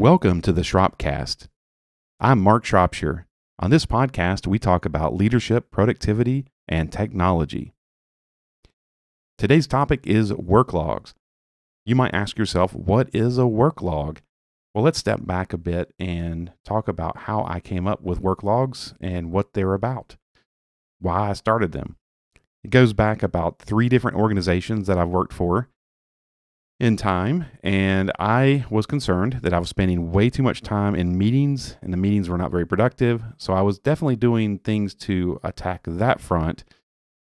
[0.00, 1.48] Welcome to the Shropcast.
[2.18, 3.26] I'm Mark Shropshire.
[3.58, 7.74] On this podcast, we talk about leadership, productivity, and technology.
[9.36, 11.12] Today's topic is work logs.
[11.84, 14.22] You might ask yourself, what is a work log?
[14.74, 18.42] Well, let's step back a bit and talk about how I came up with work
[18.42, 20.16] logs and what they're about,
[20.98, 21.96] why I started them.
[22.64, 25.68] It goes back about three different organizations that I've worked for
[26.80, 31.16] in time, and I was concerned that I was spending way too much time in
[31.16, 33.22] meetings, and the meetings were not very productive.
[33.36, 36.64] So I was definitely doing things to attack that front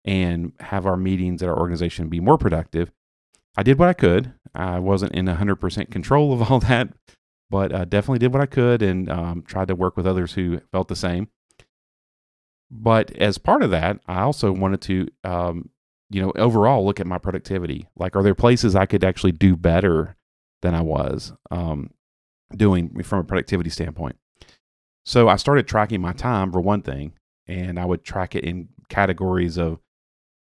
[0.05, 2.93] and have our meetings at our organization be more productive.
[3.57, 4.33] I did what I could.
[4.55, 6.95] I wasn't in 100% control of all that,
[7.51, 10.61] but uh, definitely did what I could and um, tried to work with others who
[10.71, 11.29] felt the same.
[12.71, 15.71] But as part of that, I also wanted to, um,
[16.11, 17.89] you know, overall look at my productivity.
[17.97, 20.17] Like, are there places I could actually do better
[20.63, 21.91] than I was um,
[22.55, 24.17] doing from a productivity standpoint?
[25.05, 27.13] So I started tracking my time for one thing,
[27.47, 29.81] and I would track it in categories of,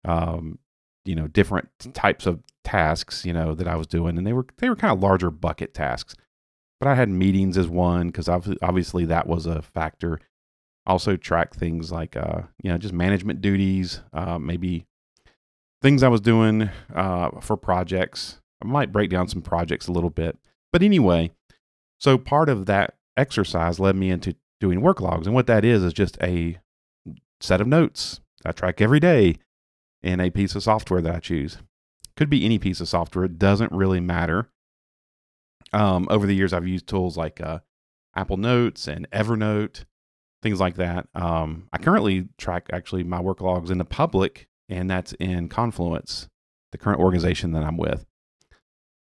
[0.04, 0.58] um,
[1.04, 4.46] you know, different types of tasks, you know, that I was doing, and they were
[4.56, 6.16] they were kind of larger bucket tasks.
[6.80, 10.20] But I had meetings as one because obviously that was a factor
[10.88, 14.86] also track things like uh, you know just management duties, uh, maybe
[15.82, 18.40] things I was doing uh, for projects.
[18.62, 20.36] I might break down some projects a little bit,
[20.72, 21.30] but anyway,
[21.98, 25.82] so part of that exercise led me into doing work logs, and what that is
[25.82, 26.58] is just a
[27.40, 29.36] set of notes I track every day
[30.02, 31.58] in a piece of software that I choose.
[32.16, 34.48] Could be any piece of software; it doesn't really matter.
[35.72, 37.60] Um, over the years, I've used tools like uh,
[38.16, 39.84] Apple Notes and Evernote
[40.42, 41.08] things like that.
[41.14, 46.28] Um, I currently track actually my work logs in the public, and that's in Confluence,
[46.72, 48.06] the current organization that I'm with.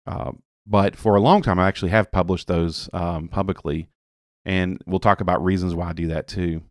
[0.06, 0.32] Uh,
[0.66, 3.90] but for a long time, I actually have published those um, publicly,
[4.46, 6.62] and we'll talk about reasons why I do that too.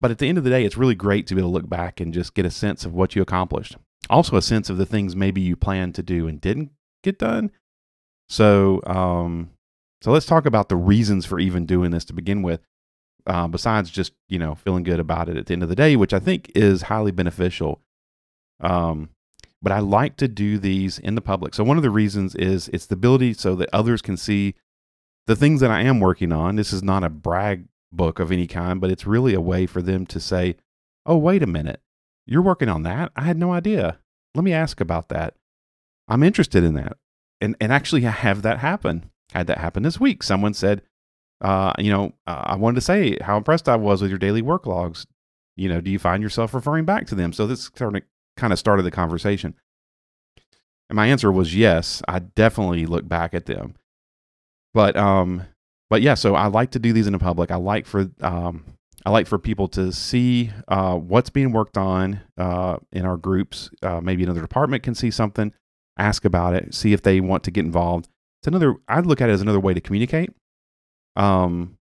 [0.00, 1.68] But at the end of the day, it's really great to be able to look
[1.68, 3.76] back and just get a sense of what you accomplished.
[4.10, 6.70] Also, a sense of the things maybe you planned to do and didn't
[7.04, 7.52] get done.
[8.28, 9.50] So, um,
[10.00, 12.60] so let's talk about the reasons for even doing this to begin with
[13.26, 15.96] uh, besides just you know feeling good about it at the end of the day,
[15.96, 17.80] which I think is highly beneficial.
[18.60, 19.10] Um,
[19.60, 21.54] but I like to do these in the public.
[21.54, 24.54] So one of the reasons is it's the ability so that others can see
[25.26, 26.56] the things that I am working on.
[26.56, 29.80] This is not a brag book of any kind, but it's really a way for
[29.80, 30.56] them to say,
[31.06, 31.80] "Oh, wait a minute,
[32.26, 33.12] you're working on that?
[33.14, 33.98] I had no idea.
[34.34, 35.34] Let me ask about that.
[36.08, 36.96] I'm interested in that."
[37.40, 39.10] And and actually, I have that happen.
[39.32, 40.22] Had that happen this week.
[40.22, 40.82] Someone said,
[41.42, 44.42] uh, you know, uh, I wanted to say how impressed I was with your daily
[44.42, 45.06] work logs.
[45.56, 47.32] You know, do you find yourself referring back to them?
[47.32, 48.02] So this kind of
[48.36, 49.54] kind of started the conversation.
[50.88, 52.00] And my answer was yes.
[52.06, 53.74] I definitely look back at them.
[54.72, 55.42] But um,
[55.90, 56.14] but yeah.
[56.14, 57.50] So I like to do these in the public.
[57.50, 58.64] I like for um,
[59.04, 63.68] I like for people to see uh, what's being worked on uh, in our groups.
[63.82, 65.52] Uh, maybe another department can see something,
[65.98, 68.08] ask about it, see if they want to get involved.
[68.40, 68.76] It's another.
[68.86, 70.30] I look at it as another way to communicate.
[71.16, 71.78] Um,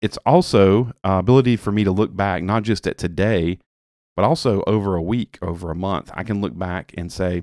[0.00, 3.58] it's also uh, ability for me to look back not just at today,
[4.16, 6.10] but also over a week, over a month.
[6.14, 7.42] I can look back and say,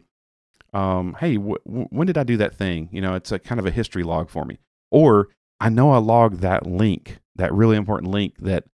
[0.73, 3.59] um, "Hey, w- w- when did I do that thing?" You know, it's a kind
[3.59, 4.59] of a history log for me.
[4.91, 5.29] Or
[5.59, 8.66] I know I logged that link, that really important link that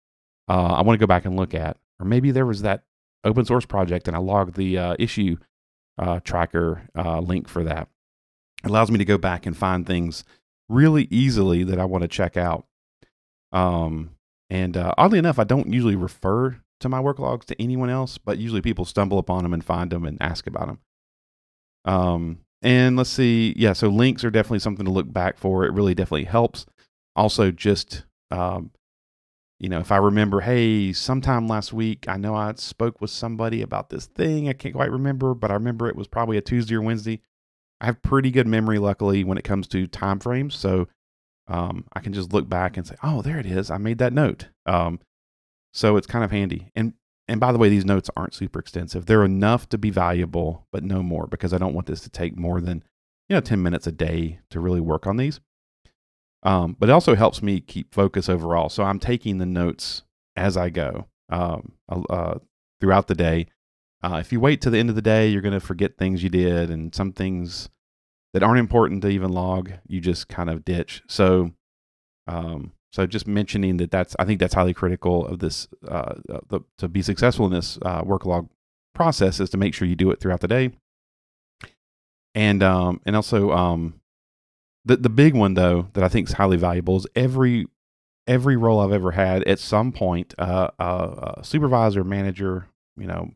[0.47, 1.77] uh, I want to go back and look at.
[1.99, 2.83] Or maybe there was that
[3.23, 5.37] open source project and I logged the uh, issue
[5.97, 7.87] uh, tracker uh, link for that.
[8.63, 10.23] It allows me to go back and find things
[10.71, 12.65] really easily that I want to check out.
[13.51, 14.11] Um,
[14.49, 18.17] and uh, oddly enough, I don't usually refer to my work logs to anyone else,
[18.17, 20.79] but usually people stumble upon them and find them and ask about them.
[21.85, 25.65] Um, and let's see, yeah, so links are definitely something to look back for.
[25.65, 26.65] It really definitely helps.
[27.15, 28.71] Also, just um,
[29.61, 33.61] you know, if I remember, hey, sometime last week, I know I spoke with somebody
[33.61, 34.49] about this thing.
[34.49, 37.21] I can't quite remember, but I remember it was probably a Tuesday or Wednesday.
[37.81, 40.55] I have pretty good memory, luckily, when it comes to time frames.
[40.55, 40.87] So
[41.47, 43.69] um, I can just look back and say, "Oh, there it is.
[43.69, 44.99] I made that note." Um,
[45.73, 46.71] so it's kind of handy.
[46.75, 46.93] And
[47.27, 49.05] and by the way, these notes aren't super extensive.
[49.05, 52.37] They're enough to be valuable, but no more because I don't want this to take
[52.37, 52.83] more than
[53.27, 55.39] you know ten minutes a day to really work on these.
[56.43, 58.69] Um, but it also helps me keep focus overall.
[58.69, 60.03] So I'm taking the notes
[60.35, 62.39] as I go um, uh,
[62.79, 63.47] throughout the day.
[64.03, 66.23] Uh, if you wait to the end of the day, you're going to forget things
[66.23, 67.69] you did, and some things
[68.33, 71.03] that aren't important to even log, you just kind of ditch.
[71.07, 71.51] So,
[72.27, 76.39] um, so just mentioning that that's I think that's highly critical of this uh, uh,
[76.49, 78.49] the, to be successful in this uh, work log
[78.93, 80.71] process is to make sure you do it throughout the day,
[82.35, 84.01] and um, and also um,
[84.85, 87.65] the the big one though that I think is highly valuable is every
[88.27, 92.67] every role I've ever had at some point, uh, uh, a supervisor, manager,
[92.97, 93.31] you know,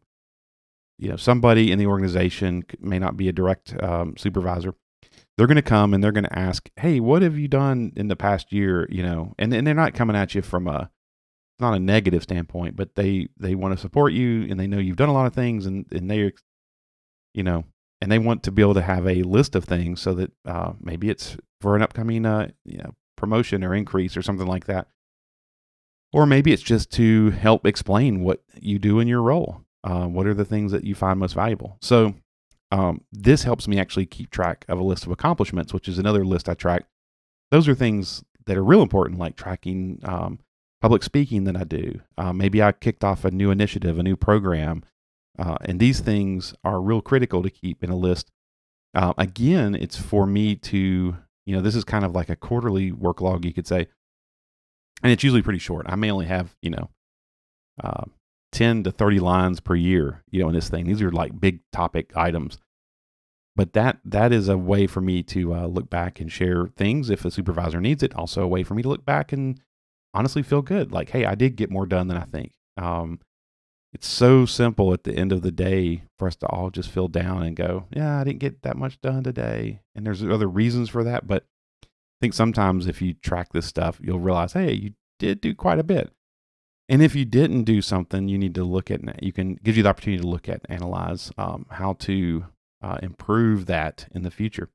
[0.97, 4.73] you know, somebody in the organization may not be a direct um, supervisor.
[5.37, 8.07] They're going to come and they're going to ask, "Hey, what have you done in
[8.07, 10.89] the past year?" You know, and and they're not coming at you from a
[11.59, 14.97] not a negative standpoint, but they they want to support you and they know you've
[14.97, 16.31] done a lot of things and and they,
[17.33, 17.65] you know,
[18.01, 20.73] and they want to be able to have a list of things so that uh,
[20.79, 24.87] maybe it's for an upcoming uh, you know promotion or increase or something like that.
[26.13, 29.61] Or maybe it's just to help explain what you do in your role.
[29.83, 31.77] Uh, what are the things that you find most valuable?
[31.81, 32.15] So,
[32.71, 36.25] um, this helps me actually keep track of a list of accomplishments, which is another
[36.25, 36.85] list I track.
[37.51, 40.39] Those are things that are real important, like tracking um,
[40.81, 42.01] public speaking that I do.
[42.17, 44.83] Uh, maybe I kicked off a new initiative, a new program.
[45.37, 48.31] Uh, and these things are real critical to keep in a list.
[48.93, 52.91] Uh, again, it's for me to you know, this is kind of like a quarterly
[52.91, 53.87] work log, you could say.
[55.03, 55.85] And it's usually pretty short.
[55.87, 56.89] I may only have, you know,
[57.83, 58.05] uh,
[58.55, 60.85] 10 to 30 lines per year, you know, in this thing.
[60.85, 62.57] These are like big topic items.
[63.53, 67.09] But that that is a way for me to uh, look back and share things
[67.09, 68.15] if a supervisor needs it.
[68.15, 69.59] Also, a way for me to look back and
[70.13, 70.91] honestly feel good.
[70.91, 72.53] Like, hey, I did get more done than I think.
[72.77, 73.19] Um,
[73.93, 77.07] it's so simple at the end of the day for us to all just feel
[77.07, 79.81] down and go, yeah, I didn't get that much done today.
[79.95, 81.27] And there's other reasons for that.
[81.27, 81.45] But
[81.83, 81.87] I
[82.21, 85.83] think sometimes if you track this stuff, you'll realize, hey, you did do quite a
[85.83, 86.11] bit.
[86.87, 89.83] And if you didn't do something, you need to look at, you can give you
[89.83, 92.45] the opportunity to look at, analyze um, how to
[92.81, 94.69] uh, improve that in the future.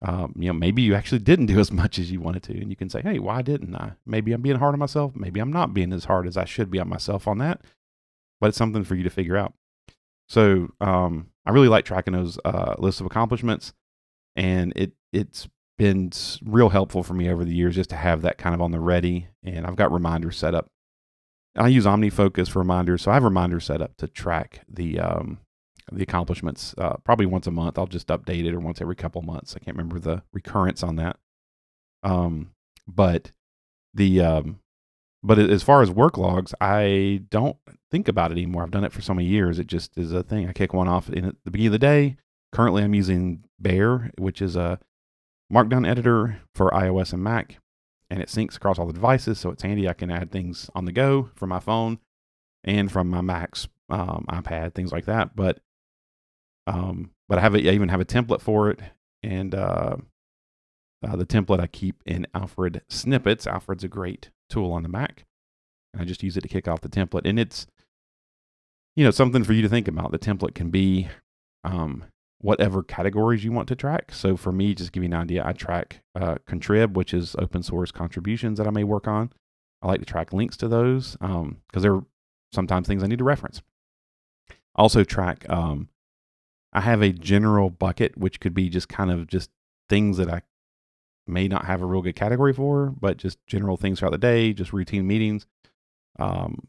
[0.00, 2.70] Um, you know, maybe you actually didn't do as much as you wanted to, and
[2.70, 3.92] you can say, "Hey, why didn't I?
[4.04, 5.14] Maybe I'm being hard on myself.
[5.14, 7.62] Maybe I'm not being as hard as I should be on myself on that
[8.44, 9.54] but it's something for you to figure out.
[10.28, 13.72] So um, I really like tracking those uh, lists of accomplishments,
[14.36, 15.48] and it it's
[15.78, 16.12] been
[16.44, 18.80] real helpful for me over the years just to have that kind of on the
[18.80, 19.28] ready.
[19.42, 20.70] And I've got reminders set up.
[21.56, 25.38] I use OmniFocus for reminders, so I have reminders set up to track the um,
[25.92, 26.74] the accomplishments.
[26.76, 29.54] Uh, probably once a month, I'll just update it, or once every couple months.
[29.54, 31.16] I can't remember the recurrence on that.
[32.02, 32.50] Um,
[32.86, 33.32] but
[33.94, 34.60] the um,
[35.22, 37.56] but as far as work logs, I don't
[37.90, 38.62] think about it anymore.
[38.62, 39.58] I've done it for so many years.
[39.58, 40.48] It just is a thing.
[40.48, 42.16] I kick one off in the beginning of the day.
[42.52, 44.78] Currently, I'm using Bear, which is a
[45.52, 47.58] markdown editor for iOS and Mac,
[48.10, 49.38] and it syncs across all the devices.
[49.38, 49.88] So it's handy.
[49.88, 51.98] I can add things on the go from my phone
[52.62, 55.36] and from my Mac's um, iPad, things like that.
[55.36, 55.60] But
[56.66, 58.80] um, but I have a, I even have a template for it,
[59.22, 59.96] and uh,
[61.04, 63.46] uh, the template I keep in Alfred Snippets.
[63.46, 65.24] Alfred's a great tool on the Mac.
[65.92, 67.28] And I just use it to kick off the template.
[67.28, 67.66] And it's,
[68.96, 70.12] you know, something for you to think about.
[70.12, 71.08] The template can be
[71.62, 72.04] um,
[72.44, 74.12] whatever categories you want to track.
[74.12, 77.62] So for me, just give you an idea, I track uh, Contrib, which is open
[77.62, 79.32] source contributions that I may work on.
[79.80, 82.02] I like to track links to those because um, they're
[82.52, 83.62] sometimes things I need to reference.
[84.74, 85.88] Also track, um,
[86.74, 89.48] I have a general bucket, which could be just kind of just
[89.88, 90.42] things that I
[91.26, 94.52] may not have a real good category for, but just general things throughout the day,
[94.52, 95.46] just routine meetings.
[96.18, 96.68] Um,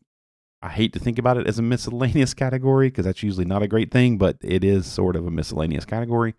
[0.62, 3.68] I hate to think about it as a miscellaneous category because that's usually not a
[3.68, 6.36] great thing, but it is sort of a miscellaneous category.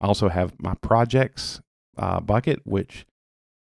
[0.00, 1.60] I also have my projects
[1.96, 3.06] uh, bucket, which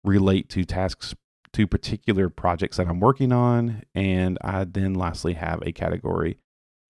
[0.04, 1.14] relate to tasks
[1.52, 3.82] to particular projects that I'm working on.
[3.94, 6.38] And I then lastly have a category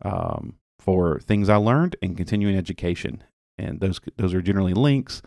[0.03, 3.23] um, for things I learned and continuing education.
[3.59, 5.23] And those, those are generally links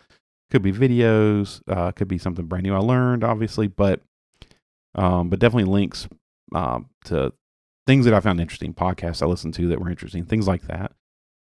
[0.49, 4.01] could be videos, uh, could be something brand new I learned, obviously, but
[4.95, 6.07] um, but definitely links
[6.53, 7.33] um, to
[7.85, 10.93] things that I found interesting, podcasts I listened to that were interesting, things like that.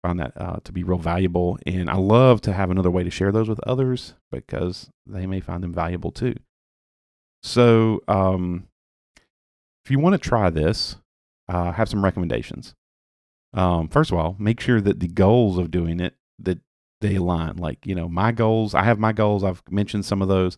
[0.04, 3.10] Found that uh, to be real valuable, and I love to have another way to
[3.10, 6.36] share those with others because they may find them valuable too.
[7.42, 8.68] So, um,
[9.84, 10.98] if you want to try this,
[11.50, 12.76] uh, have some recommendations.
[13.54, 16.60] Um, first of all, make sure that the goals of doing it that
[17.02, 17.58] they align.
[17.58, 19.44] Like, you know, my goals, I have my goals.
[19.44, 20.58] I've mentioned some of those.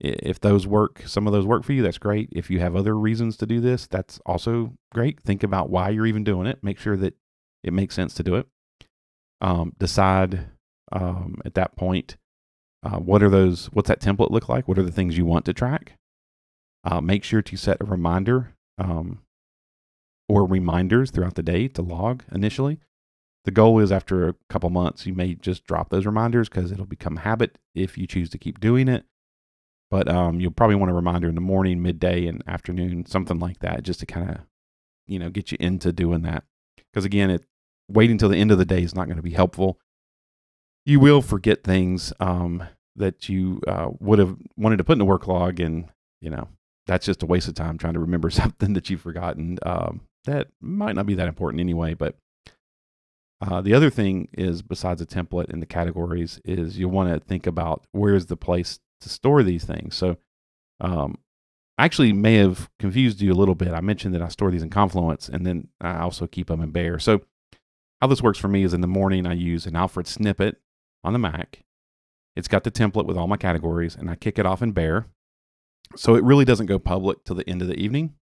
[0.00, 2.30] If those work, some of those work for you, that's great.
[2.32, 5.20] If you have other reasons to do this, that's also great.
[5.20, 6.62] Think about why you're even doing it.
[6.62, 7.14] Make sure that
[7.62, 8.46] it makes sense to do it.
[9.42, 10.46] Um, decide
[10.92, 12.16] um, at that point
[12.82, 14.66] uh, what are those, what's that template look like?
[14.66, 15.96] What are the things you want to track?
[16.82, 19.20] Uh, make sure to set a reminder um,
[20.28, 22.80] or reminders throughout the day to log initially.
[23.44, 26.86] The goal is after a couple months, you may just drop those reminders because it'll
[26.86, 29.04] become habit if you choose to keep doing it.
[29.90, 33.58] But um, you'll probably want a reminder in the morning, midday, and afternoon, something like
[33.58, 34.36] that, just to kind of,
[35.06, 36.44] you know, get you into doing that.
[36.76, 37.44] Because again, it
[37.88, 39.78] waiting till the end of the day is not going to be helpful.
[40.86, 42.62] You will forget things um,
[42.96, 45.88] that you uh, would have wanted to put in a work log, and
[46.20, 46.48] you know
[46.86, 49.58] that's just a waste of time trying to remember something that you've forgotten.
[49.64, 51.94] Um, that might not be that important anyway.
[51.94, 52.16] But
[53.40, 57.20] uh, the other thing is, besides a template and the categories, is you'll want to
[57.20, 59.96] think about where's the place to store these things.
[59.96, 60.16] So,
[60.80, 61.18] um,
[61.78, 63.72] I actually may have confused you a little bit.
[63.72, 66.70] I mentioned that I store these in Confluence, and then I also keep them in
[66.72, 66.98] Bear.
[66.98, 67.22] So,
[68.00, 70.60] how this works for me is in the morning I use an Alfred snippet
[71.04, 71.64] on the Mac.
[72.36, 75.06] It's got the template with all my categories, and I kick it off in Bear.
[75.96, 78.14] So it really doesn't go public till the end of the evening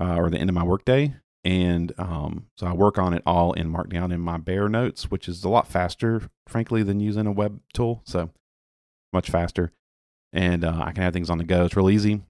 [0.00, 1.14] uh, or the end of my workday.
[1.44, 5.28] And um, so I work on it all in Markdown in my Bear notes, which
[5.28, 8.02] is a lot faster, frankly, than using a web tool.
[8.04, 8.30] So
[9.12, 9.72] much faster.
[10.34, 11.64] And uh, I can have things on the go.
[11.64, 12.20] It's real easy.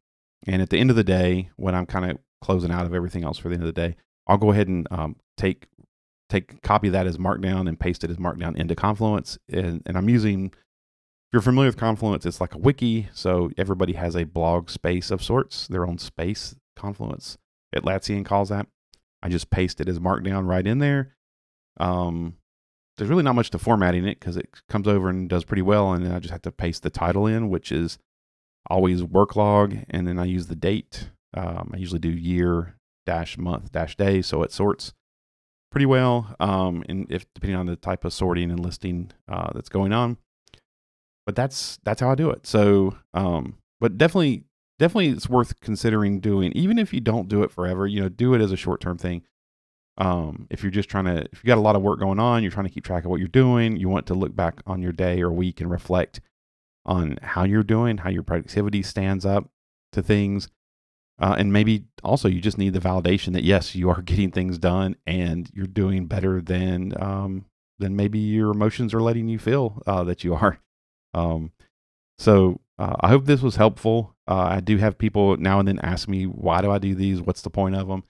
[0.46, 3.24] And at the end of the day, when I'm kind of closing out of everything
[3.24, 3.96] else for the end of the day,
[4.26, 5.66] I'll go ahead and um, take
[6.28, 9.38] take copy that as Markdown and paste it as Markdown into Confluence.
[9.50, 13.08] And, and I'm using if you're familiar with Confluence, it's like a wiki.
[13.12, 16.54] So everybody has a blog space of sorts, their own space.
[16.76, 17.38] Confluence,
[17.74, 18.66] Atlassian calls that.
[19.22, 21.14] I just paste it as Markdown right in there.
[21.78, 22.36] Um,
[22.96, 25.92] there's really not much to formatting it because it comes over and does pretty well.
[25.92, 27.98] And then I just have to paste the title in, which is
[28.70, 29.76] always work log.
[29.90, 31.10] And then I use the date.
[31.34, 34.22] Um, I usually do year dash month dash day.
[34.22, 34.92] So it sorts
[35.70, 36.36] pretty well.
[36.38, 40.16] Um, and if depending on the type of sorting and listing uh, that's going on,
[41.26, 42.46] but that's that's how I do it.
[42.46, 44.44] So, um, but definitely,
[44.78, 47.86] definitely, it's worth considering doing, even if you don't do it forever.
[47.86, 49.22] You know, do it as a short term thing.
[49.96, 52.42] Um, if you're just trying to, if you got a lot of work going on,
[52.42, 53.76] you're trying to keep track of what you're doing.
[53.76, 56.20] You want to look back on your day or week and reflect
[56.84, 59.48] on how you're doing, how your productivity stands up
[59.92, 60.48] to things.
[61.20, 64.58] Uh, and maybe also you just need the validation that yes, you are getting things
[64.58, 67.44] done and you're doing better than um,
[67.78, 70.58] than maybe your emotions are letting you feel uh, that you are.
[71.12, 71.52] Um,
[72.18, 74.14] so uh, I hope this was helpful.
[74.26, 77.20] Uh, I do have people now and then ask me, why do I do these?
[77.20, 78.04] What's the point of them?